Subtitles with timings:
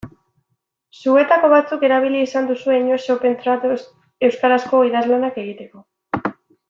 [1.01, 3.69] Zuetako batzuk erabili izan duzue inoiz Opentrad
[4.29, 5.85] euskarazko idazlanak egiteko.